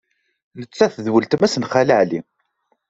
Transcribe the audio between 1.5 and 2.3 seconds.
n Xali Ɛli.